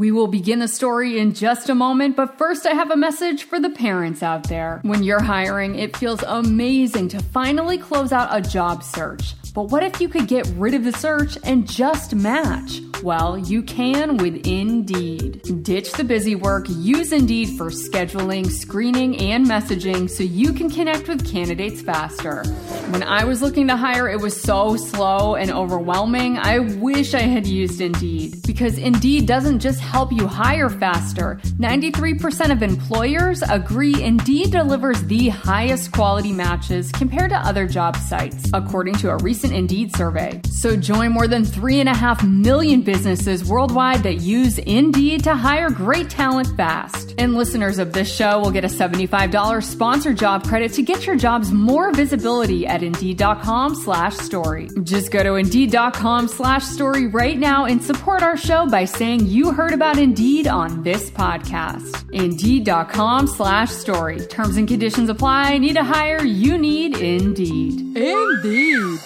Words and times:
We 0.00 0.12
will 0.12 0.28
begin 0.28 0.60
the 0.60 0.66
story 0.66 1.18
in 1.18 1.34
just 1.34 1.68
a 1.68 1.74
moment, 1.74 2.16
but 2.16 2.38
first 2.38 2.64
I 2.64 2.70
have 2.70 2.90
a 2.90 2.96
message 2.96 3.44
for 3.44 3.60
the 3.60 3.68
parents 3.68 4.22
out 4.22 4.44
there. 4.44 4.80
When 4.82 5.02
you're 5.02 5.22
hiring, 5.22 5.74
it 5.74 5.94
feels 5.94 6.22
amazing 6.22 7.08
to 7.08 7.22
finally 7.22 7.76
close 7.76 8.10
out 8.10 8.34
a 8.34 8.40
job 8.40 8.82
search. 8.82 9.34
But 9.54 9.64
what 9.64 9.82
if 9.82 10.00
you 10.00 10.08
could 10.08 10.28
get 10.28 10.46
rid 10.56 10.74
of 10.74 10.84
the 10.84 10.92
search 10.92 11.36
and 11.44 11.68
just 11.68 12.14
match? 12.14 12.80
Well, 13.02 13.38
you 13.38 13.62
can 13.62 14.18
with 14.18 14.46
Indeed. 14.46 15.62
Ditch 15.62 15.90
the 15.92 16.04
busy 16.04 16.34
work, 16.34 16.66
use 16.68 17.12
Indeed 17.12 17.56
for 17.56 17.70
scheduling, 17.70 18.46
screening, 18.50 19.18
and 19.18 19.46
messaging 19.46 20.08
so 20.10 20.22
you 20.22 20.52
can 20.52 20.68
connect 20.68 21.08
with 21.08 21.26
candidates 21.26 21.80
faster. 21.80 22.44
When 22.90 23.02
I 23.02 23.24
was 23.24 23.40
looking 23.40 23.68
to 23.68 23.76
hire, 23.76 24.08
it 24.08 24.20
was 24.20 24.38
so 24.38 24.76
slow 24.76 25.34
and 25.34 25.50
overwhelming. 25.50 26.36
I 26.36 26.58
wish 26.58 27.14
I 27.14 27.22
had 27.22 27.46
used 27.46 27.80
Indeed 27.80 28.42
because 28.46 28.76
Indeed 28.76 29.26
doesn't 29.26 29.60
just 29.60 29.80
help 29.80 30.12
you 30.12 30.26
hire 30.26 30.68
faster. 30.68 31.40
93% 31.58 32.52
of 32.52 32.62
employers 32.62 33.42
agree 33.48 34.02
Indeed 34.02 34.50
delivers 34.50 35.02
the 35.04 35.30
highest 35.30 35.92
quality 35.92 36.32
matches 36.32 36.92
compared 36.92 37.30
to 37.30 37.38
other 37.38 37.66
job 37.66 37.96
sites, 37.96 38.50
according 38.52 38.96
to 38.96 39.10
a 39.10 39.16
recent 39.18 39.39
Indeed 39.44 39.94
survey. 39.94 40.40
So 40.50 40.76
join 40.76 41.12
more 41.12 41.26
than 41.26 41.44
3.5 41.44 42.28
million 42.30 42.82
businesses 42.82 43.44
worldwide 43.44 44.02
that 44.02 44.20
use 44.20 44.58
Indeed 44.58 45.24
to 45.24 45.34
hire 45.34 45.70
great 45.70 46.08
talent 46.10 46.54
fast. 46.56 47.14
And 47.18 47.34
listeners 47.34 47.78
of 47.78 47.92
this 47.92 48.14
show 48.14 48.38
will 48.38 48.50
get 48.50 48.64
a 48.64 48.68
$75 48.68 49.64
sponsor 49.64 50.12
job 50.14 50.46
credit 50.46 50.72
to 50.74 50.82
get 50.82 51.06
your 51.06 51.16
jobs 51.16 51.50
more 51.50 51.90
visibility 51.92 52.66
at 52.66 52.82
Indeed.com 52.82 53.74
slash 53.74 54.16
story. 54.18 54.68
Just 54.82 55.10
go 55.10 55.22
to 55.22 55.34
Indeed.com 55.34 56.28
slash 56.28 56.64
story 56.64 57.06
right 57.06 57.38
now 57.38 57.64
and 57.64 57.82
support 57.82 58.22
our 58.22 58.36
show 58.36 58.66
by 58.68 58.84
saying 58.84 59.26
you 59.26 59.52
heard 59.52 59.72
about 59.72 59.98
Indeed 59.98 60.46
on 60.46 60.82
this 60.82 61.10
podcast. 61.10 62.04
Indeed.com 62.12 63.26
slash 63.26 63.70
story. 63.70 64.20
Terms 64.26 64.56
and 64.56 64.68
conditions 64.68 65.08
apply. 65.08 65.58
Need 65.58 65.74
to 65.76 65.84
hire? 65.84 66.22
You 66.22 66.58
need 66.58 66.96
Indeed. 66.98 67.96
Indeed. 67.96 69.00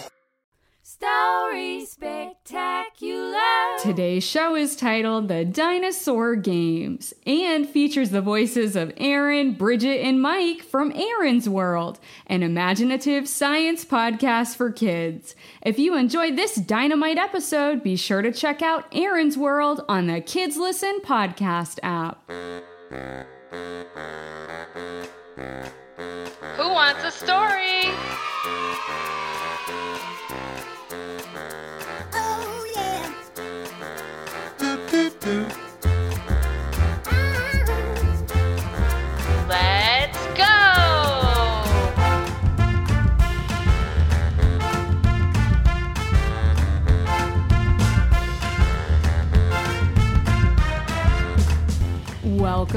Story 0.94 1.84
Spectacular. 1.86 3.40
Today's 3.82 4.22
show 4.22 4.54
is 4.54 4.76
titled 4.76 5.26
The 5.26 5.44
Dinosaur 5.44 6.36
Games 6.36 7.12
and 7.26 7.68
features 7.68 8.10
the 8.10 8.20
voices 8.20 8.76
of 8.76 8.92
Aaron, 8.96 9.54
Bridget, 9.54 10.06
and 10.06 10.22
Mike 10.22 10.62
from 10.62 10.92
Aaron's 10.94 11.48
World, 11.48 11.98
an 12.28 12.44
imaginative 12.44 13.28
science 13.28 13.84
podcast 13.84 14.54
for 14.54 14.70
kids. 14.70 15.34
If 15.62 15.80
you 15.80 15.96
enjoyed 15.96 16.36
this 16.36 16.54
dynamite 16.54 17.18
episode, 17.18 17.82
be 17.82 17.96
sure 17.96 18.22
to 18.22 18.30
check 18.30 18.62
out 18.62 18.86
Aaron's 18.92 19.36
World 19.36 19.84
on 19.88 20.06
the 20.06 20.20
Kids 20.20 20.56
Listen 20.56 21.00
podcast 21.02 21.80
app. 21.82 22.22
Who 26.56 26.68
wants 26.68 27.02
a 27.02 27.10
story? 27.10 27.82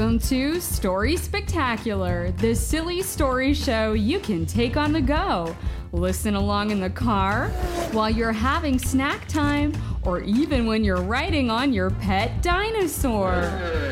Welcome 0.08 0.26
to 0.28 0.58
Story 0.62 1.16
Spectacular, 1.18 2.30
the 2.38 2.54
silly 2.54 3.02
story 3.02 3.52
show 3.52 3.92
you 3.92 4.20
can 4.20 4.46
take 4.46 4.78
on 4.78 4.90
the 4.94 5.02
go. 5.02 5.54
Listen 5.92 6.34
along 6.34 6.70
in 6.70 6.80
the 6.80 6.88
car, 6.88 7.48
while 7.92 8.08
you're 8.08 8.32
having 8.32 8.78
snack 8.78 9.28
time, 9.28 9.74
or 10.04 10.20
even 10.20 10.64
when 10.64 10.82
you're 10.82 11.02
riding 11.02 11.50
on 11.50 11.74
your 11.74 11.90
pet 11.90 12.40
dinosaur. 12.40 13.34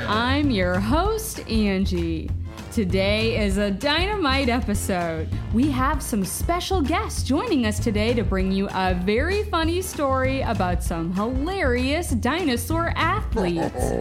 I'm 0.08 0.50
your 0.50 0.80
host, 0.80 1.46
Angie. 1.50 2.30
Today 2.76 3.42
is 3.42 3.56
a 3.56 3.70
dynamite 3.70 4.50
episode. 4.50 5.30
We 5.54 5.70
have 5.70 6.02
some 6.02 6.26
special 6.26 6.82
guests 6.82 7.22
joining 7.22 7.64
us 7.64 7.78
today 7.78 8.12
to 8.12 8.22
bring 8.22 8.52
you 8.52 8.68
a 8.68 8.92
very 8.92 9.44
funny 9.44 9.80
story 9.80 10.42
about 10.42 10.84
some 10.84 11.10
hilarious 11.14 12.10
dinosaur 12.10 12.92
athletes. 12.94 13.92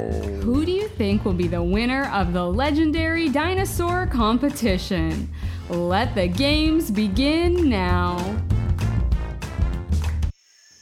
Who 0.44 0.66
do 0.66 0.74
you 0.74 0.90
think 0.90 1.24
will 1.24 1.31
be 1.31 1.47
the 1.47 1.64
winner 1.64 2.09
of 2.12 2.34
the 2.34 2.44
legendary 2.44 3.30
dinosaur 3.30 4.08
competition? 4.08 5.30
Let 5.69 6.14
the 6.14 6.28
games 6.28 6.91
begin 6.91 7.69
now. 7.69 8.18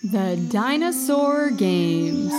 The 0.02 0.44
Dinosaur 0.50 1.52
Games. 1.52 2.34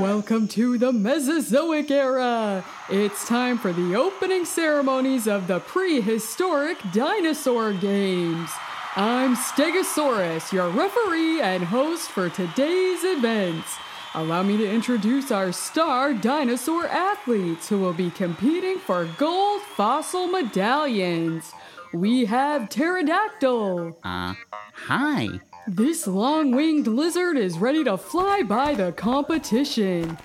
Welcome 0.00 0.48
to 0.48 0.76
the 0.76 0.92
Mesozoic 0.92 1.88
era. 1.88 2.64
It's 2.90 3.28
time 3.28 3.58
for 3.58 3.72
the 3.72 3.94
opening 3.94 4.44
ceremonies 4.44 5.28
of 5.28 5.46
the 5.46 5.60
prehistoric 5.60 6.78
dinosaur 6.92 7.72
games. 7.72 8.50
I'm 8.96 9.36
Stegosaurus, 9.36 10.52
your 10.52 10.68
referee 10.70 11.40
and 11.40 11.62
host 11.62 12.10
for 12.10 12.28
today's 12.28 13.04
events. 13.04 13.76
Allow 14.14 14.42
me 14.42 14.56
to 14.56 14.68
introduce 14.68 15.30
our 15.30 15.52
star 15.52 16.12
dinosaur 16.12 16.86
athletes 16.88 17.68
who 17.68 17.78
will 17.78 17.94
be 17.94 18.10
competing 18.10 18.78
for 18.78 19.08
gold 19.16 19.62
fossil 19.62 20.26
medallions. 20.26 21.52
We 21.92 22.24
have 22.24 22.68
Pterodactyl. 22.68 23.96
Uh, 24.02 24.34
hi. 24.74 25.40
This 25.66 26.06
long 26.06 26.50
winged 26.50 26.86
lizard 26.86 27.38
is 27.38 27.56
ready 27.56 27.84
to 27.84 27.96
fly 27.96 28.42
by 28.42 28.74
the 28.74 28.92
competition. 28.92 30.18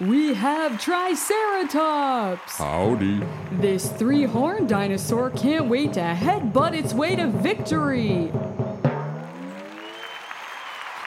We 0.00 0.32
have 0.32 0.80
Triceratops. 0.80 2.56
Howdy. 2.56 3.22
This 3.52 3.92
three 3.92 4.24
horned 4.24 4.70
dinosaur 4.70 5.28
can't 5.30 5.68
wait 5.68 5.92
to 5.94 6.00
headbutt 6.00 6.72
its 6.72 6.94
way 6.94 7.14
to 7.14 7.26
victory. 7.26 8.32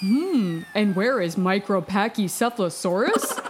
Hmm, 0.02 0.62
and 0.76 0.96
where 0.96 1.20
is 1.20 1.36
Micropachycephalosaurus? 1.36 3.46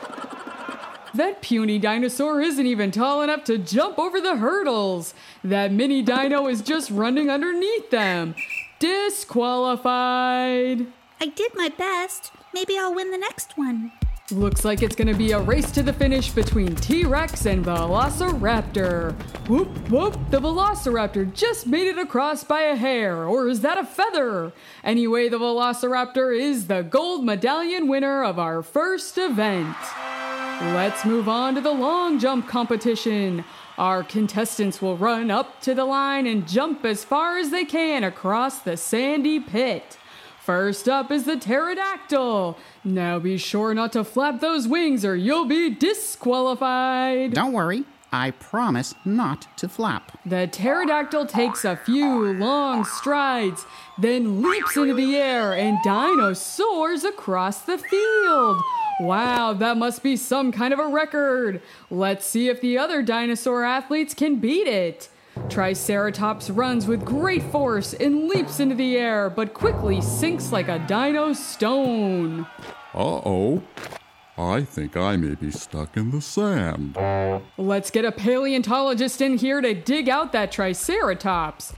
that 1.15 1.41
puny 1.41 1.79
dinosaur 1.79 2.39
isn't 2.39 2.65
even 2.65 2.91
tall 2.91 3.21
enough 3.21 3.43
to 3.45 3.57
jump 3.57 3.99
over 3.99 4.21
the 4.21 4.37
hurdles. 4.37 5.13
That 5.43 5.73
mini 5.73 6.01
dino 6.01 6.47
is 6.47 6.61
just 6.61 6.89
running 6.91 7.29
underneath 7.29 7.89
them. 7.89 8.35
Disqualified. 8.79 10.87
I 11.19 11.27
did 11.27 11.51
my 11.55 11.67
best. 11.67 12.31
Maybe 12.53 12.77
I'll 12.77 12.95
win 12.95 13.11
the 13.11 13.17
next 13.17 13.57
one. 13.57 13.91
Looks 14.31 14.63
like 14.63 14.81
it's 14.81 14.95
gonna 14.95 15.13
be 15.13 15.33
a 15.33 15.39
race 15.39 15.69
to 15.71 15.83
the 15.83 15.91
finish 15.91 16.29
between 16.29 16.75
T 16.75 17.03
Rex 17.03 17.45
and 17.45 17.65
Velociraptor. 17.65 19.13
Whoop 19.49 19.89
whoop, 19.89 20.17
the 20.29 20.39
Velociraptor 20.39 21.33
just 21.33 21.67
made 21.67 21.87
it 21.87 21.97
across 21.97 22.45
by 22.45 22.61
a 22.61 22.77
hair, 22.77 23.25
or 23.25 23.49
is 23.49 23.59
that 23.61 23.77
a 23.77 23.83
feather? 23.83 24.53
Anyway, 24.83 25.27
the 25.27 25.39
Velociraptor 25.39 26.39
is 26.39 26.67
the 26.67 26.83
gold 26.83 27.25
medallion 27.25 27.87
winner 27.87 28.23
of 28.23 28.39
our 28.39 28.61
first 28.61 29.17
event. 29.17 29.75
Let's 30.61 31.05
move 31.05 31.27
on 31.27 31.55
to 31.55 31.61
the 31.61 31.73
long 31.73 32.19
jump 32.19 32.47
competition. 32.47 33.43
Our 33.79 34.03
contestants 34.03 34.81
will 34.81 34.97
run 34.97 35.31
up 35.31 35.61
to 35.61 35.73
the 35.73 35.85
line 35.85 36.27
and 36.27 36.45
jump 36.45 36.83
as 36.83 37.05
far 37.05 37.37
as 37.37 37.49
they 37.49 37.63
can 37.63 38.03
across 38.03 38.59
the 38.59 38.75
sandy 38.75 39.39
pit. 39.39 39.97
First 40.41 40.89
up 40.89 41.11
is 41.11 41.23
the 41.23 41.37
pterodactyl. 41.37 42.57
Now 42.83 43.19
be 43.19 43.37
sure 43.37 43.73
not 43.73 43.93
to 43.93 44.03
flap 44.03 44.41
those 44.41 44.67
wings 44.67 45.05
or 45.05 45.15
you'll 45.15 45.45
be 45.45 45.69
disqualified. 45.69 47.33
Don't 47.33 47.53
worry, 47.53 47.85
I 48.11 48.31
promise 48.31 48.95
not 49.05 49.47
to 49.57 49.69
flap. 49.69 50.17
The 50.25 50.47
pterodactyl 50.47 51.27
takes 51.27 51.63
a 51.63 51.75
few 51.75 52.33
long 52.33 52.83
strides, 52.83 53.65
then 53.97 54.41
leaps 54.41 54.75
into 54.75 54.93
the 54.93 55.15
air 55.15 55.53
and 55.53 55.77
dino 55.83 56.33
soars 56.33 57.03
across 57.03 57.61
the 57.61 57.77
field. 57.77 58.61
Wow, 58.99 59.53
that 59.53 59.77
must 59.77 60.03
be 60.03 60.17
some 60.17 60.51
kind 60.51 60.73
of 60.73 60.79
a 60.79 60.87
record. 60.87 61.61
Let's 61.89 62.25
see 62.25 62.49
if 62.49 62.59
the 62.61 62.77
other 62.77 63.01
dinosaur 63.01 63.63
athletes 63.63 64.13
can 64.13 64.37
beat 64.37 64.67
it. 64.67 65.09
Triceratops 65.47 66.49
runs 66.49 66.85
with 66.85 67.05
great 67.05 67.43
force 67.43 67.93
and 67.93 68.27
leaps 68.27 68.59
into 68.59 68.75
the 68.75 68.97
air, 68.97 69.29
but 69.29 69.53
quickly 69.53 70.01
sinks 70.01 70.51
like 70.51 70.67
a 70.67 70.79
dino 70.79 71.33
stone. 71.33 72.45
Uh 72.93 73.21
oh. 73.23 73.63
I 74.39 74.61
think 74.63 74.95
I 74.95 75.17
may 75.17 75.35
be 75.35 75.51
stuck 75.51 75.97
in 75.97 76.11
the 76.11 76.21
sand. 76.21 76.95
Let's 77.57 77.91
get 77.91 78.05
a 78.05 78.11
paleontologist 78.11 79.19
in 79.19 79.37
here 79.37 79.59
to 79.59 79.73
dig 79.73 80.07
out 80.07 80.31
that 80.31 80.49
Triceratops. 80.53 81.73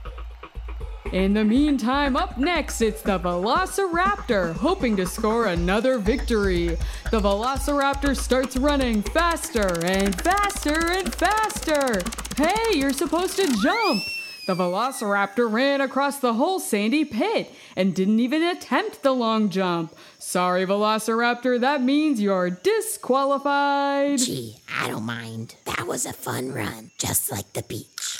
In 1.12 1.34
the 1.34 1.42
meantime, 1.42 2.16
up 2.16 2.38
next, 2.38 2.80
it's 2.80 3.02
the 3.02 3.18
Velociraptor, 3.18 4.54
hoping 4.54 4.96
to 4.96 5.06
score 5.06 5.46
another 5.46 5.98
victory. 5.98 6.68
The 7.10 7.20
Velociraptor 7.20 8.16
starts 8.16 8.56
running 8.56 9.02
faster 9.02 9.84
and 9.84 10.18
faster 10.22 10.92
and 10.92 11.12
faster. 11.12 12.00
Hey, 12.36 12.78
you're 12.78 12.92
supposed 12.92 13.36
to 13.36 13.46
jump. 13.60 14.04
The 14.44 14.56
Velociraptor 14.56 15.50
ran 15.50 15.80
across 15.80 16.18
the 16.18 16.34
whole 16.34 16.58
sandy 16.58 17.04
pit 17.04 17.48
and 17.76 17.94
didn't 17.94 18.18
even 18.18 18.42
attempt 18.42 19.02
the 19.02 19.12
long 19.12 19.50
jump. 19.50 19.94
Sorry, 20.18 20.66
Velociraptor, 20.66 21.60
that 21.60 21.80
means 21.80 22.20
you're 22.20 22.50
disqualified. 22.50 24.18
Gee, 24.18 24.56
I 24.80 24.88
don't 24.88 25.04
mind. 25.04 25.54
That 25.64 25.86
was 25.86 26.06
a 26.06 26.12
fun 26.12 26.52
run, 26.52 26.90
just 26.98 27.30
like 27.30 27.52
the 27.52 27.62
beach. 27.62 28.18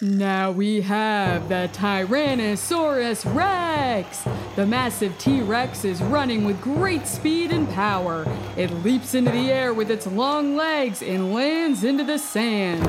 Now 0.00 0.50
we 0.50 0.80
have 0.82 1.48
the 1.48 1.70
Tyrannosaurus 1.72 3.24
Rex. 3.34 4.24
The 4.56 4.66
massive 4.66 5.16
T 5.18 5.40
Rex 5.40 5.84
is 5.84 6.02
running 6.02 6.44
with 6.44 6.60
great 6.60 7.06
speed 7.06 7.52
and 7.52 7.68
power. 7.70 8.24
It 8.56 8.72
leaps 8.84 9.14
into 9.14 9.30
the 9.30 9.52
air 9.52 9.72
with 9.72 9.90
its 9.90 10.06
long 10.06 10.56
legs 10.56 11.02
and 11.02 11.32
lands 11.32 11.84
into 11.84 12.04
the 12.04 12.18
sand. 12.18 12.84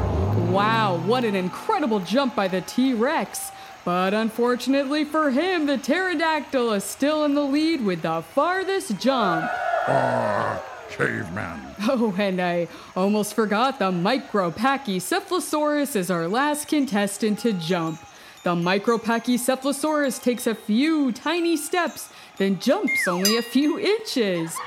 Wow, 0.50 0.98
what 1.06 1.24
an 1.26 1.36
incredible 1.36 2.00
jump 2.00 2.36
by 2.36 2.48
the 2.48 2.62
T 2.62 2.96
Rex! 2.96 3.52
But 3.86 4.16
unfortunately 4.16 5.06
for 5.06 5.30
him, 5.30 5.68
the 5.68 5.78
pterodactyl 5.78 6.74
is 6.74 6.84
still 6.84 7.24
in 7.24 7.36
the 7.36 7.44
lead 7.44 7.86
with 7.86 8.02
the 8.02 8.24
farthest 8.34 9.00
jump. 9.00 9.46
Ah, 9.88 10.60
caveman. 10.90 11.62
Oh, 11.88 12.16
and 12.18 12.42
I 12.42 12.68
almost 12.96 13.36
forgot 13.36 13.78
the 13.78 13.92
Micropachycephalosaurus 13.92 15.96
is 15.96 16.10
our 16.10 16.28
last 16.28 16.68
contestant 16.68 17.38
to 17.40 17.54
jump. 17.54 18.00
The 18.44 18.56
Micropachycephalosaurus 18.56 20.20
takes 20.20 20.48
a 20.48 20.56
few 20.56 21.12
tiny 21.12 21.58
steps, 21.58 22.10
then 22.38 22.60
jumps 22.60 23.08
only 23.08 23.38
a 23.38 23.44
few 23.44 23.78
inches. 23.78 24.58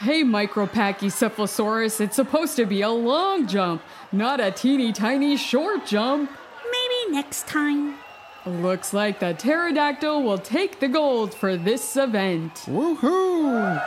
Hey, 0.00 0.24
Micropachycephalosaurus, 0.24 2.00
it's 2.00 2.16
supposed 2.16 2.56
to 2.56 2.64
be 2.64 2.80
a 2.80 2.88
long 2.88 3.46
jump, 3.46 3.82
not 4.12 4.40
a 4.40 4.50
teeny 4.50 4.94
tiny 4.94 5.36
short 5.36 5.84
jump. 5.84 6.30
Maybe 6.64 7.12
next 7.12 7.46
time. 7.46 7.96
Looks 8.46 8.94
like 8.94 9.20
the 9.20 9.34
pterodactyl 9.34 10.22
will 10.22 10.38
take 10.38 10.80
the 10.80 10.88
gold 10.88 11.34
for 11.34 11.58
this 11.58 11.98
event. 11.98 12.54
Woohoo! 12.64 13.78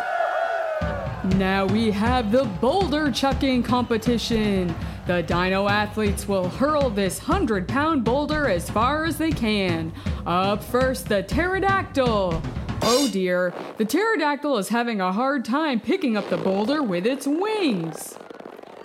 Now 1.37 1.65
we 1.65 1.89
have 1.89 2.31
the 2.31 2.43
boulder 2.61 3.11
chucking 3.11 3.63
competition. 3.63 4.75
The 5.07 5.23
dino 5.23 5.67
athletes 5.67 6.27
will 6.27 6.47
hurl 6.47 6.91
this 6.91 7.27
100 7.27 7.67
pound 7.67 8.03
boulder 8.03 8.47
as 8.47 8.69
far 8.69 9.05
as 9.05 9.17
they 9.17 9.31
can. 9.31 9.91
Up 10.27 10.63
first, 10.63 11.09
the 11.09 11.23
pterodactyl. 11.23 12.39
Oh 12.85 13.09
dear, 13.11 13.53
the 13.77 13.85
pterodactyl 13.85 14.57
is 14.57 14.69
having 14.69 14.99
a 14.99 15.13
hard 15.13 15.45
time 15.45 15.79
picking 15.79 16.17
up 16.17 16.29
the 16.29 16.37
boulder 16.37 16.83
with 16.83 17.05
its 17.05 17.25
wings. 17.25 18.17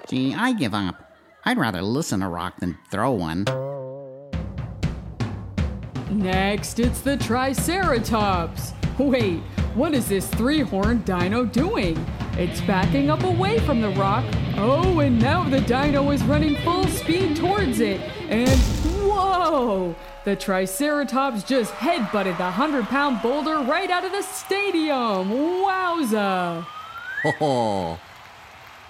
Gee, 0.08 0.34
I 0.34 0.52
give 0.52 0.72
up. 0.72 1.12
I'd 1.44 1.58
rather 1.58 1.82
listen 1.82 2.20
to 2.20 2.28
rock 2.28 2.60
than 2.60 2.78
throw 2.90 3.10
one. 3.12 3.44
Next, 6.10 6.78
it's 6.78 7.00
the 7.00 7.16
Triceratops. 7.16 8.72
Wait, 8.98 9.40
what 9.74 9.94
is 9.94 10.08
this 10.08 10.26
three 10.28 10.60
horned 10.60 11.04
dino 11.04 11.44
doing? 11.44 12.04
It's 12.32 12.60
backing 12.60 13.10
up 13.10 13.24
away 13.24 13.58
from 13.60 13.80
the 13.80 13.90
rock. 13.90 14.24
Oh, 14.56 15.00
and 15.00 15.20
now 15.20 15.42
the 15.48 15.60
dino 15.60 16.10
is 16.10 16.22
running 16.24 16.56
full 16.62 16.86
speed 16.86 17.36
towards 17.36 17.80
it. 17.80 18.00
And 18.28 18.60
whoa! 19.28 19.94
The 20.24 20.36
Triceratops 20.36 21.42
just 21.42 21.72
headbutted 21.74 22.36
the 22.36 22.44
100 22.44 22.86
pound 22.86 23.22
boulder 23.22 23.58
right 23.58 23.90
out 23.90 24.04
of 24.04 24.12
the 24.12 24.22
stadium. 24.22 25.30
Wowza! 25.30 26.64
Ho 27.22 27.30
ho. 27.38 27.98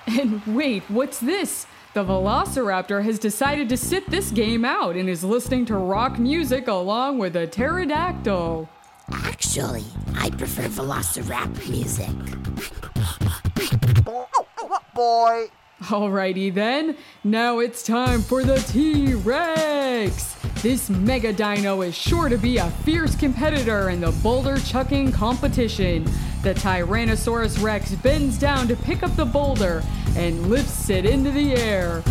And 0.06 0.42
wait, 0.46 0.82
what's 0.88 1.20
this? 1.20 1.66
The 1.94 2.04
Velociraptor 2.04 3.02
has 3.04 3.18
decided 3.18 3.68
to 3.70 3.76
sit 3.76 4.10
this 4.10 4.30
game 4.30 4.64
out 4.64 4.96
and 4.96 5.08
is 5.08 5.24
listening 5.24 5.64
to 5.66 5.76
rock 5.76 6.18
music 6.18 6.68
along 6.68 7.18
with 7.18 7.36
a 7.36 7.46
pterodactyl. 7.46 8.68
Actually, 9.10 9.84
I 10.14 10.30
prefer 10.30 10.68
Velociraptor 10.68 11.68
music. 11.68 12.08
Alrighty 15.84 16.52
then, 16.52 16.96
now 17.22 17.60
it's 17.60 17.84
time 17.84 18.20
for 18.20 18.42
the 18.42 18.58
T 18.58 19.14
Rex! 19.14 20.34
This 20.60 20.90
mega 20.90 21.32
dino 21.32 21.82
is 21.82 21.94
sure 21.94 22.28
to 22.28 22.36
be 22.36 22.56
a 22.56 22.68
fierce 22.82 23.14
competitor 23.14 23.90
in 23.90 24.00
the 24.00 24.10
boulder 24.20 24.58
chucking 24.58 25.12
competition. 25.12 26.02
The 26.42 26.54
Tyrannosaurus 26.54 27.62
Rex 27.62 27.94
bends 27.94 28.38
down 28.38 28.66
to 28.66 28.74
pick 28.74 29.04
up 29.04 29.14
the 29.14 29.24
boulder 29.24 29.84
and 30.16 30.50
lifts 30.50 30.90
it 30.90 31.06
into 31.06 31.30
the 31.30 31.54
air. 31.54 32.02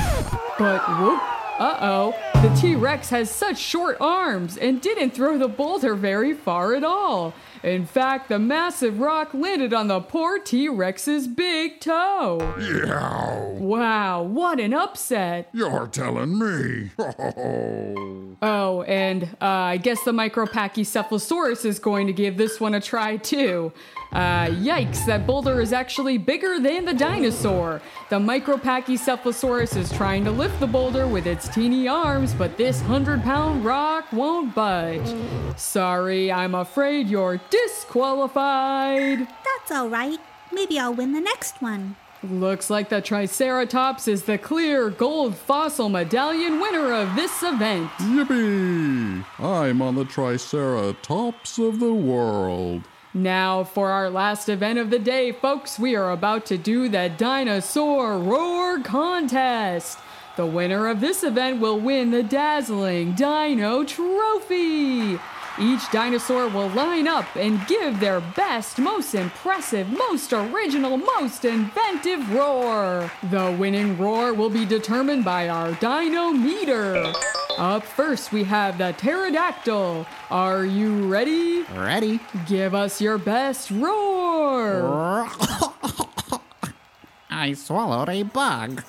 But 0.58 0.82
whoop, 1.02 1.22
uh 1.60 1.78
oh, 1.82 2.16
the 2.42 2.50
T 2.60 2.76
Rex 2.76 3.10
has 3.10 3.32
such 3.32 3.58
short 3.58 3.98
arms 4.00 4.58
and 4.58 4.80
didn't 4.82 5.12
throw 5.12 5.38
the 5.38 5.48
boulder 5.48 5.96
very 5.96 6.34
far 6.34 6.76
at 6.76 6.84
all. 6.84 7.34
In 7.64 7.86
fact, 7.86 8.30
the 8.30 8.38
massive 8.38 9.00
rock 9.00 9.34
landed 9.34 9.74
on 9.74 9.88
the 9.88 10.00
poor 10.00 10.38
T 10.40 10.70
Rex's 10.70 11.28
big 11.28 11.80
toe. 11.80 12.56
Yow. 12.60 13.56
Wow, 13.60 14.24
what 14.24 14.60
an 14.60 14.74
upset! 14.74 15.50
You're 15.54 15.88
telling 15.88 16.38
me. 16.38 16.92
Oh, 18.40 18.84
and 18.84 19.24
uh, 19.42 19.46
I 19.46 19.78
guess 19.78 20.04
the 20.04 20.12
Micropachycephalosaurus 20.12 21.66
is 21.66 21.80
going 21.80 22.06
to 22.06 22.14
give 22.14 22.38
this 22.38 22.60
one 22.60 22.76
a 22.76 22.80
try 22.80 23.18
too. 23.18 23.74
Uh, 24.12 24.48
yikes, 24.48 25.06
that 25.06 25.28
boulder 25.28 25.62
is 25.62 25.74
actually 25.74 26.18
bigger 26.18 26.60
than 26.60 26.86
the 26.86 26.94
dinosaur. 26.94 27.82
The 28.10 28.18
Micropachycephalosaurus 28.18 29.76
is 29.76 29.92
trying 29.92 30.24
to 30.26 30.32
lift 30.32 30.60
the 30.60 30.68
boulder 30.68 31.08
with 31.08 31.28
its 31.28 31.48
teeny 31.50 31.88
arms, 31.88 32.34
but 32.34 32.58
this 32.58 32.80
100 32.82 33.24
pound 33.24 33.66
rock 33.66 34.12
won't 34.12 34.56
budge. 34.56 35.16
Sorry, 35.58 36.32
I'm 36.32 36.56
afraid 36.56 37.08
you're 37.08 37.42
disqualified. 37.50 39.20
That's 39.20 39.72
all 39.72 39.90
right. 39.90 40.20
Maybe 40.52 40.80
I'll 40.80 40.94
win 40.94 41.14
the 41.14 41.22
next 41.22 41.62
one. 41.62 41.96
Looks 42.24 42.72
like 42.72 42.90
the 42.90 43.00
Triceratops 43.00 44.08
is 44.08 44.24
the 44.24 44.40
clear 44.40 44.90
gold 44.90 45.36
fossil 45.36 45.88
medallion 45.88 46.60
winner 46.60 46.92
of 46.92 47.16
this 47.16 47.44
event. 47.44 47.92
Yippee! 48.00 49.24
I'm 49.40 49.82
on 49.84 49.96
the 49.96 50.06
Triceratops 50.06 51.60
of 51.60 51.80
the 51.80 51.94
world. 51.94 52.84
Now, 53.18 53.64
for 53.64 53.90
our 53.90 54.12
last 54.12 54.48
event 54.48 54.78
of 54.78 54.92
the 54.92 55.00
day, 55.00 55.32
folks, 55.32 55.80
we 55.80 55.96
are 55.96 56.12
about 56.12 56.46
to 56.48 56.58
do 56.58 56.88
the 56.88 57.12
Dinosaur 57.18 58.20
Roar 58.20 58.80
Contest. 58.82 59.98
The 60.36 60.46
winner 60.46 60.88
of 60.88 61.02
this 61.02 61.24
event 61.24 61.60
will 61.60 61.80
win 61.80 62.12
the 62.12 62.22
dazzling 62.22 63.14
Dino 63.14 63.84
Trophy. 63.84 65.18
Each 65.60 65.90
dinosaur 65.92 66.48
will 66.50 66.70
line 66.70 67.08
up 67.08 67.26
and 67.36 67.66
give 67.66 68.00
their 68.00 68.20
best, 68.20 68.78
most 68.78 69.16
impressive, 69.16 69.90
most 69.90 70.32
original, 70.32 70.98
most 70.98 71.44
inventive 71.44 72.32
roar. 72.32 73.12
The 73.32 73.58
winning 73.58 73.98
roar 73.98 74.36
will 74.36 74.52
be 74.52 74.64
determined 74.64 75.26
by 75.26 75.50
our 75.50 75.72
Dino 75.72 76.30
Meter. 76.30 77.12
Up 77.58 77.84
first, 77.84 78.32
we 78.32 78.44
have 78.44 78.78
the 78.78 78.94
pterodactyl. 78.94 80.06
Are 80.30 80.64
you 80.64 81.08
ready? 81.08 81.64
Ready? 81.64 82.20
Give 82.48 82.76
us 82.76 83.02
your 83.02 83.18
best 83.18 83.72
roar. 83.72 85.28
I 87.32 87.54
swallowed 87.54 88.10
a 88.10 88.22
bug. 88.22 88.84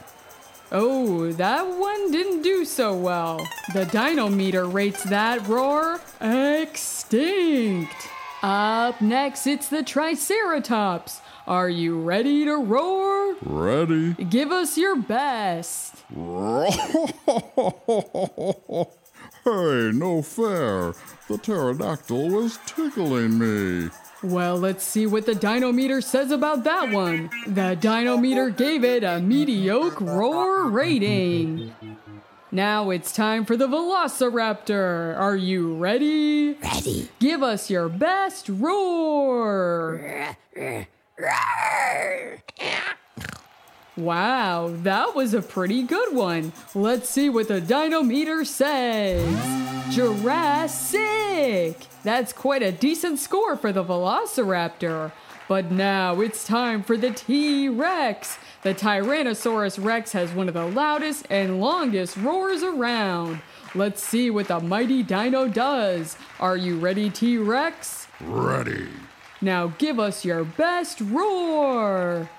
Oh, 0.70 1.32
that 1.32 1.66
one 1.66 2.10
didn't 2.10 2.42
do 2.42 2.66
so 2.66 2.94
well. 2.94 3.38
The 3.72 3.86
dynometer 3.86 4.70
rates 4.70 5.02
that 5.04 5.48
roar 5.48 6.00
extinct. 6.20 7.94
Up 8.42 9.00
next, 9.00 9.46
it's 9.46 9.68
the 9.68 9.82
Triceratops. 9.82 11.22
Are 11.46 11.70
you 11.70 11.98
ready 11.98 12.44
to 12.44 12.56
roar? 12.56 13.34
Ready? 13.42 14.12
Give 14.12 14.52
us 14.52 14.76
your 14.76 14.96
best. 14.96 15.87
Hey, 19.44 19.92
no 19.94 20.20
fair. 20.20 20.92
The 21.28 21.38
pterodactyl 21.38 22.28
was 22.28 22.58
tickling 22.66 23.38
me. 23.38 23.88
Well, 24.22 24.58
let's 24.58 24.84
see 24.84 25.06
what 25.06 25.24
the 25.24 25.32
dynometer 25.32 26.02
says 26.02 26.30
about 26.30 26.64
that 26.64 26.90
one. 26.90 27.30
The 27.46 27.78
dynometer 27.80 28.54
gave 28.54 28.84
it 28.84 29.04
a 29.04 29.20
mediocre 29.20 30.04
roar 30.04 30.68
rating. 30.68 31.72
Now 32.50 32.90
it's 32.90 33.12
time 33.12 33.46
for 33.46 33.56
the 33.56 33.68
Velociraptor. 33.68 35.16
Are 35.16 35.36
you 35.36 35.76
ready? 35.76 36.54
Ready. 36.54 37.08
Give 37.18 37.42
us 37.42 37.70
your 37.70 37.88
best 37.88 38.50
roar. 38.50 40.36
Wow, 43.98 44.70
that 44.84 45.16
was 45.16 45.34
a 45.34 45.42
pretty 45.42 45.82
good 45.82 46.14
one. 46.14 46.52
Let's 46.72 47.10
see 47.10 47.28
what 47.28 47.48
the 47.48 47.60
dynometer 47.60 48.46
says. 48.46 49.26
Jurassic! 49.92 51.76
That's 52.04 52.32
quite 52.32 52.62
a 52.62 52.70
decent 52.70 53.18
score 53.18 53.56
for 53.56 53.72
the 53.72 53.82
Velociraptor. 53.82 55.10
But 55.48 55.72
now 55.72 56.20
it's 56.20 56.46
time 56.46 56.84
for 56.84 56.96
the 56.96 57.10
T 57.10 57.68
Rex. 57.68 58.38
The 58.62 58.72
Tyrannosaurus 58.72 59.84
Rex 59.84 60.12
has 60.12 60.30
one 60.30 60.46
of 60.46 60.54
the 60.54 60.66
loudest 60.66 61.26
and 61.28 61.60
longest 61.60 62.16
roars 62.18 62.62
around. 62.62 63.40
Let's 63.74 64.00
see 64.00 64.30
what 64.30 64.46
the 64.46 64.60
mighty 64.60 65.02
dino 65.02 65.48
does. 65.48 66.16
Are 66.38 66.56
you 66.56 66.78
ready, 66.78 67.10
T 67.10 67.36
Rex? 67.36 68.06
Ready. 68.20 68.86
Now 69.40 69.72
give 69.78 69.98
us 69.98 70.24
your 70.24 70.44
best 70.44 71.00
roar. 71.00 72.30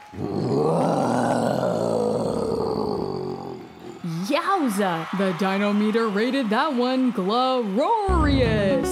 Yowza! 4.27 5.07
The 5.17 5.33
dynometer 5.37 6.13
rated 6.13 6.49
that 6.49 6.73
one 6.73 7.11
glorious. 7.11 8.87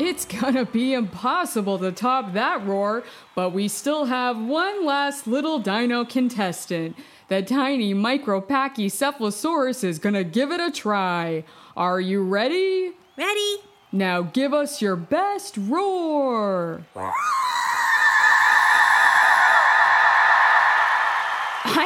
It's 0.00 0.24
gonna 0.24 0.64
be 0.64 0.94
impossible 0.94 1.78
to 1.78 1.92
top 1.92 2.32
that 2.32 2.66
roar, 2.66 3.04
but 3.36 3.52
we 3.52 3.68
still 3.68 4.06
have 4.06 4.36
one 4.36 4.84
last 4.84 5.28
little 5.28 5.60
dino 5.60 6.04
contestant. 6.04 6.96
The 7.28 7.42
tiny 7.42 7.94
Micropachycephalosaurus 7.94 9.84
is 9.84 10.00
gonna 10.00 10.24
give 10.24 10.50
it 10.50 10.60
a 10.60 10.72
try. 10.72 11.44
Are 11.76 12.00
you 12.00 12.24
ready? 12.24 12.94
Ready? 13.16 13.56
Now 13.92 14.22
give 14.22 14.52
us 14.52 14.82
your 14.82 14.96
best 14.96 15.56
roar. 15.56 16.84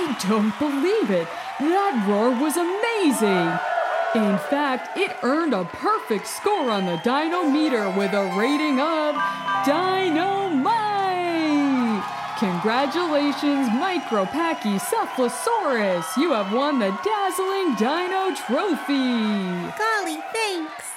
I 0.01 0.17
don't 0.29 0.57
believe 0.61 1.11
it. 1.11 1.27
That 1.59 2.07
roar 2.07 2.31
was 2.31 2.57
amazing. 2.57 3.51
In 4.15 4.39
fact, 4.47 4.97
it 4.97 5.11
earned 5.25 5.55
a 5.55 5.65
perfect 5.65 6.29
score 6.29 6.71
on 6.71 6.87
the 6.87 6.99
dynometer 6.99 7.91
with 7.99 8.13
a 8.13 8.33
rating 8.39 8.79
of 8.79 9.17
Dynamite. 9.67 10.79
Congratulations, 12.39 13.69
Micropachycephalosaurus. 13.75 16.17
You 16.17 16.31
have 16.31 16.53
won 16.53 16.79
the 16.79 16.97
dazzling 17.03 17.75
Dino 17.75 18.33
Trophy. 18.37 19.73
Golly, 19.75 20.23
thanks. 20.33 20.95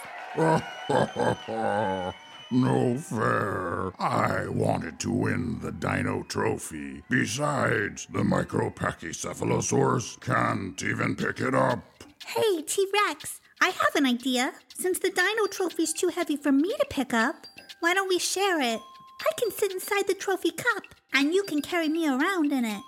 no 2.52 2.98
fair. 2.98 3.92
I 4.00 4.48
wanted 4.48 5.00
to 5.02 5.12
win 5.12 5.60
the 5.60 5.72
Dino 5.72 6.24
Trophy. 6.24 7.04
Besides, 7.10 8.08
the 8.12 8.24
Micropachycephalosaurus 8.24 10.20
can't 10.22 10.82
even 10.84 11.16
pick 11.16 11.40
it 11.40 11.56
up. 11.56 11.80
Hey, 12.26 12.62
T 12.62 12.88
Rex, 12.94 13.42
I 13.62 13.70
have 13.70 13.96
an 13.96 14.06
idea. 14.06 14.54
Since 14.74 15.00
the 15.00 15.10
dino 15.10 15.46
trophy's 15.48 15.94
too 15.94 16.08
heavy 16.08 16.36
for 16.36 16.52
me 16.52 16.70
to 16.80 16.86
pick 16.90 17.14
up, 17.14 17.46
why 17.80 17.94
don't 17.94 18.10
we 18.10 18.20
share 18.20 18.60
it? 18.60 18.80
I 19.22 19.32
can 19.38 19.52
sit 19.52 19.72
inside 19.72 20.08
the 20.08 20.16
trophy 20.16 20.52
cup, 20.52 20.84
and 21.14 21.34
you 21.34 21.44
can 21.44 21.62
carry 21.62 21.88
me 21.88 22.08
around 22.08 22.52
in 22.52 22.66
it. 22.66 22.82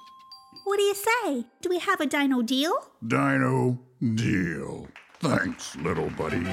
What 0.64 0.78
do 0.78 0.84
you 0.84 0.96
say? 0.96 1.46
Do 1.62 1.70
we 1.70 1.80
have 1.80 2.02
a 2.02 2.06
dino 2.06 2.42
deal? 2.42 2.74
Dino 3.06 3.80
deal. 4.16 4.88
Thanks, 5.20 5.76
little 5.76 6.10
buddy. 6.12 6.44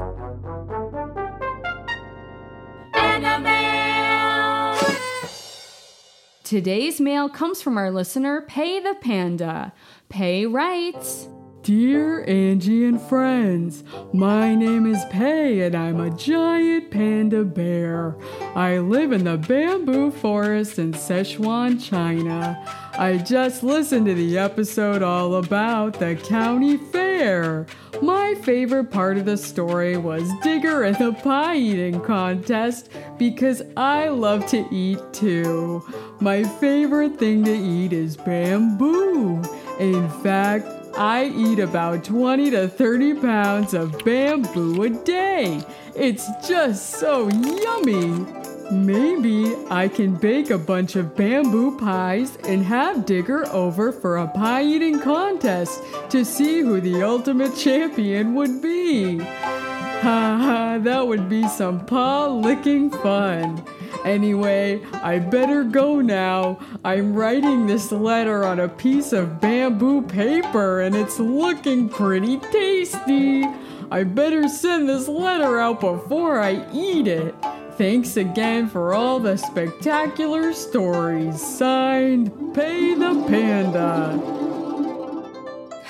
Today's 6.44 7.02
mail 7.02 7.28
comes 7.28 7.60
from 7.60 7.76
our 7.76 7.90
listener, 7.90 8.42
Pei 8.42 8.80
the 8.80 8.94
Panda. 9.02 9.74
Pei 10.10 10.46
writes 10.46 11.28
Dear 11.66 12.24
Angie 12.28 12.86
and 12.86 13.02
friends, 13.02 13.84
my 14.14 14.54
name 14.54 14.86
is 14.86 15.04
Pei 15.06 15.62
and 15.62 15.74
I'm 15.74 16.00
a 16.00 16.12
giant 16.12 16.92
panda 16.92 17.44
bear. 17.44 18.16
I 18.54 18.78
live 18.78 19.12
in 19.12 19.24
the 19.24 19.38
bamboo 19.38 20.12
forest 20.12 20.78
in 20.78 20.92
Sichuan, 20.92 21.84
China. 21.84 22.64
I 23.00 23.18
just 23.18 23.64
listened 23.64 24.06
to 24.06 24.14
the 24.14 24.38
episode 24.38 25.02
all 25.02 25.38
about 25.38 25.98
the 25.98 26.16
county 26.16 26.78
fair. 26.78 27.66
My 28.00 28.36
favorite 28.36 28.92
part 28.92 29.18
of 29.18 29.26
the 29.26 29.36
story 29.36 29.98
was 29.98 30.32
Digger 30.44 30.84
and 30.84 30.96
the 30.98 31.14
pie 31.14 31.56
eating 31.56 32.00
contest 32.00 32.92
because 33.18 33.64
I 33.76 34.10
love 34.10 34.46
to 34.50 34.68
eat 34.70 35.00
too. 35.14 35.84
My 36.20 36.44
favorite 36.44 37.18
thing 37.18 37.44
to 37.46 37.56
eat 37.56 37.92
is 37.92 38.18
bamboo. 38.18 39.42
In 39.80 40.08
fact, 40.22 40.85
I 40.98 41.26
eat 41.36 41.60
about 41.60 42.06
20 42.06 42.52
to 42.52 42.70
30 42.70 43.16
pounds 43.16 43.74
of 43.74 44.04
bamboo 44.06 44.84
a 44.84 44.90
day. 44.90 45.62
It's 45.94 46.26
just 46.48 46.92
so 46.92 47.28
yummy. 47.28 48.26
Maybe 48.72 49.54
I 49.70 49.90
can 49.90 50.16
bake 50.16 50.50
a 50.50 50.58
bunch 50.58 50.96
of 50.96 51.16
bamboo 51.16 51.78
pies 51.78 52.38
and 52.48 52.64
have 52.64 53.06
Digger 53.06 53.46
over 53.48 53.92
for 53.92 54.18
a 54.18 54.28
pie 54.28 54.64
eating 54.64 55.00
contest 55.00 55.84
to 56.10 56.24
see 56.24 56.62
who 56.62 56.80
the 56.80 57.04
ultimate 57.04 57.56
champion 57.56 58.34
would 58.36 58.62
be. 58.62 59.18
Ha 59.20 60.38
ha, 60.42 60.78
that 60.82 61.06
would 61.06 61.28
be 61.28 61.48
some 61.48 61.86
paw 61.86 62.28
licking 62.28 62.90
fun. 62.90 63.64
Anyway, 64.06 64.82
I 64.94 65.18
better 65.18 65.64
go 65.64 66.00
now. 66.00 66.60
I'm 66.86 67.16
writing 67.16 67.66
this 67.66 67.92
letter 67.92 68.46
on 68.46 68.60
a 68.60 68.70
piece 68.70 69.12
of 69.12 69.42
bamboo 69.42 70.04
paper 70.04 70.82
and 70.82 70.96
it's 70.96 71.18
looking 71.18 71.90
pretty 71.90 72.38
tasty. 72.38 73.44
I 73.90 74.04
better 74.04 74.48
send 74.48 74.88
this 74.88 75.08
letter 75.08 75.60
out 75.60 75.80
before 75.82 76.40
I 76.40 76.72
eat 76.72 77.08
it. 77.08 77.34
Thanks 77.78 78.16
again 78.16 78.70
for 78.70 78.94
all 78.94 79.20
the 79.20 79.38
spectacular 79.38 80.54
stories. 80.54 81.42
Signed, 81.42 82.32
Pei 82.54 82.94
the 82.94 83.26
Panda. 83.28 84.44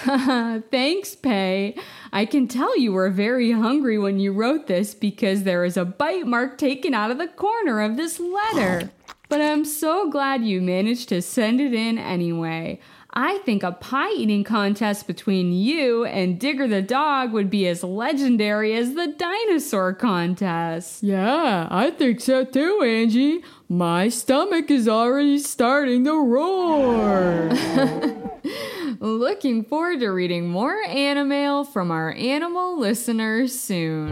Thanks, 0.72 1.16
Pei. 1.16 1.76
I 2.16 2.26
can 2.26 2.48
tell 2.48 2.80
you 2.80 2.94
were 2.94 3.10
very 3.10 3.52
hungry 3.52 3.98
when 3.98 4.20
you 4.20 4.32
wrote 4.32 4.68
this 4.68 4.96
because 4.96 5.44
there 5.44 5.66
is 5.66 5.76
a 5.76 5.84
bite 5.84 6.26
mark 6.26 6.58
taken 6.58 6.94
out 6.94 7.12
of 7.12 7.18
the 7.18 7.28
corner 7.28 7.82
of 7.82 7.98
this 7.98 8.22
letter. 8.22 8.90
But 9.28 9.42
I'm 9.42 9.66
so 9.66 10.10
glad 10.10 10.46
you 10.46 10.62
managed 10.62 11.10
to 11.10 11.22
send 11.22 11.60
it 11.60 11.74
in 11.74 11.98
anyway. 11.98 12.80
I 13.12 13.40
think 13.40 13.64
a 13.64 13.74
pie 13.74 14.14
eating 14.14 14.46
contest 14.46 15.08
between 15.08 15.52
you 15.52 16.06
and 16.06 16.40
Digger 16.40 16.70
the 16.70 16.82
dog 16.82 17.34
would 17.34 17.50
be 17.50 17.68
as 17.68 17.84
legendary 17.84 18.74
as 18.78 18.94
the 18.94 19.08
dinosaur 19.08 19.94
contest. 19.94 21.04
Yeah, 21.04 21.68
I 21.70 21.92
think 21.92 22.22
so 22.22 22.46
too, 22.46 22.82
Angie. 22.82 23.44
My 23.68 24.08
stomach 24.08 24.72
is 24.72 24.88
already 24.88 25.40
starting 25.40 26.06
to 26.06 26.14
roar. 26.14 27.52
Looking 29.06 29.64
forward 29.64 30.00
to 30.00 30.08
reading 30.10 30.50
more 30.50 30.84
Animail 30.84 31.68
from 31.72 31.92
our 31.92 32.12
animal 32.14 32.80
listeners 32.80 33.54
soon. 33.54 34.10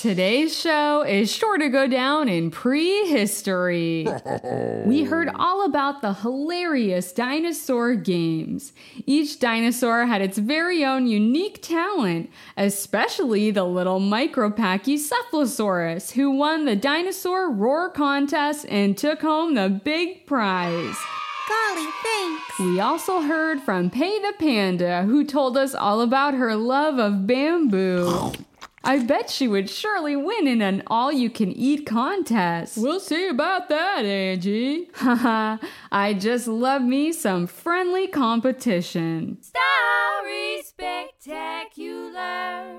Today's 0.00 0.58
show 0.58 1.02
is 1.02 1.30
sure 1.30 1.58
to 1.58 1.68
go 1.68 1.86
down 1.86 2.30
in 2.30 2.50
prehistory. 2.50 4.08
we 4.86 5.04
heard 5.04 5.28
all 5.34 5.66
about 5.66 6.00
the 6.00 6.14
hilarious 6.14 7.12
dinosaur 7.12 7.96
games. 7.96 8.72
Each 9.04 9.38
dinosaur 9.38 10.06
had 10.06 10.22
its 10.22 10.38
very 10.38 10.82
own 10.86 11.06
unique 11.06 11.60
talent, 11.60 12.30
especially 12.56 13.50
the 13.50 13.64
little 13.64 14.00
Micropachycephalosaurus, 14.00 16.12
who 16.12 16.30
won 16.30 16.64
the 16.64 16.76
dinosaur 16.76 17.50
roar 17.50 17.90
contest 17.90 18.64
and 18.70 18.96
took 18.96 19.20
home 19.20 19.52
the 19.52 19.68
big 19.68 20.24
prize. 20.24 20.96
Golly, 21.46 21.88
thanks. 22.02 22.58
We 22.58 22.80
also 22.80 23.20
heard 23.20 23.60
from 23.60 23.90
Pei 23.90 24.18
the 24.18 24.32
Panda, 24.38 25.02
who 25.02 25.24
told 25.24 25.58
us 25.58 25.74
all 25.74 26.00
about 26.00 26.32
her 26.32 26.56
love 26.56 26.98
of 26.98 27.26
bamboo. 27.26 28.32
I 28.82 29.04
bet 29.04 29.28
she 29.28 29.46
would 29.46 29.68
surely 29.68 30.16
win 30.16 30.48
in 30.48 30.62
an 30.62 30.82
all 30.86 31.12
you 31.12 31.28
can 31.28 31.52
eat 31.52 31.84
contest. 31.84 32.78
we'll 32.78 32.98
see 32.98 33.28
about 33.28 33.68
that, 33.68 34.06
Angie. 34.06 34.88
Haha, 34.94 35.58
I 35.92 36.14
just 36.14 36.48
love 36.48 36.80
me 36.80 37.12
some 37.12 37.46
friendly 37.46 38.06
competition. 38.08 39.36
Story 39.42 40.62
Spectacular. 40.64 42.78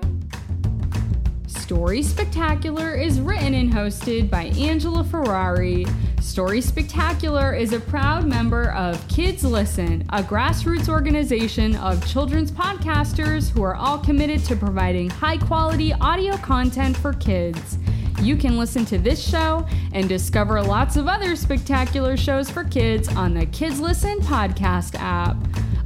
Story 1.46 2.02
Spectacular 2.02 2.96
is 2.96 3.20
written 3.20 3.54
and 3.54 3.72
hosted 3.72 4.28
by 4.28 4.46
Angela 4.58 5.04
Ferrari. 5.04 5.86
Story 6.22 6.60
Spectacular 6.60 7.52
is 7.52 7.72
a 7.72 7.80
proud 7.80 8.24
member 8.24 8.70
of 8.70 9.06
Kids 9.08 9.44
Listen, 9.44 10.06
a 10.10 10.22
grassroots 10.22 10.88
organization 10.88 11.74
of 11.76 12.06
children's 12.06 12.52
podcasters 12.52 13.50
who 13.50 13.62
are 13.62 13.74
all 13.74 13.98
committed 13.98 14.44
to 14.44 14.54
providing 14.54 15.10
high 15.10 15.36
quality 15.36 15.92
audio 15.94 16.36
content 16.36 16.96
for 16.96 17.12
kids. 17.14 17.76
You 18.22 18.36
can 18.36 18.56
listen 18.56 18.84
to 18.84 18.98
this 18.98 19.20
show 19.20 19.66
and 19.92 20.08
discover 20.08 20.62
lots 20.62 20.94
of 20.96 21.08
other 21.08 21.34
spectacular 21.34 22.16
shows 22.16 22.48
for 22.48 22.62
kids 22.62 23.08
on 23.08 23.34
the 23.34 23.46
Kids 23.46 23.80
Listen 23.80 24.20
podcast 24.20 24.94
app. 24.94 25.36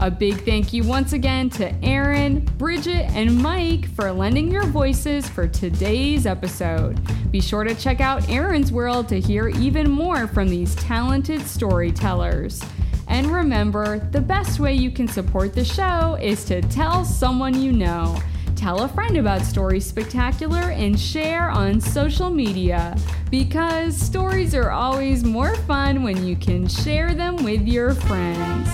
A 0.01 0.11
big 0.11 0.45
thank 0.45 0.75
you 0.75 0.85
once 0.85 1.15
again 1.15 1.49
to 1.51 1.75
Aaron, 1.83 2.41
Bridget, 2.59 3.07
and 3.17 3.43
Mike 3.43 3.89
for 3.89 4.13
lending 4.13 4.51
your 4.51 4.67
voices 4.67 5.27
for 5.27 5.49
today's 5.49 6.27
episode. 6.27 7.01
Be 7.31 7.41
sure 7.41 7.65
to 7.65 7.75
check 7.75 8.03
out 8.03 8.29
Aaron's 8.29 8.71
World 8.71 9.09
to 9.09 9.19
hear 9.19 9.49
even 9.49 9.91
more 9.91 10.27
from 10.27 10.51
these 10.51 10.75
talented 10.75 11.41
storytellers. 11.41 12.63
And 13.09 13.29
remember, 13.29 13.99
the 14.11 14.21
best 14.21 14.61
way 14.61 14.75
you 14.75 14.91
can 14.91 15.09
support 15.09 15.55
the 15.55 15.65
show 15.65 16.19
is 16.21 16.45
to 16.45 16.61
tell 16.61 17.03
someone 17.03 17.59
you 17.59 17.73
know. 17.73 18.21
Tell 18.57 18.83
a 18.83 18.89
friend 18.89 19.19
about 19.19 19.43
Story 19.43 19.79
Spectacular 19.79 20.71
and 20.73 20.99
share 20.99 21.51
on 21.51 21.79
social 21.81 22.31
media 22.31 22.97
because 23.31 23.95
stories 23.95 24.55
are 24.55 24.71
always 24.71 25.23
more 25.25 25.55
fun 25.55 26.03
when 26.03 26.27
you 26.27 26.37
can 26.37 26.67
share 26.67 27.15
them 27.15 27.45
with 27.45 27.69
your 27.69 27.95
friends. 27.95 28.69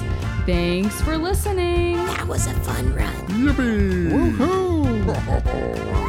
Thanks 0.47 1.01
for 1.03 1.19
listening. 1.19 1.97
That 1.97 2.27
was 2.27 2.47
a 2.47 2.55
fun 2.61 2.95
run. 2.95 3.13
Yippee! 3.27 4.37
Woohoo! 4.37 5.99